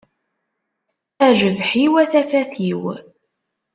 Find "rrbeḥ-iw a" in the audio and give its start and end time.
1.35-2.05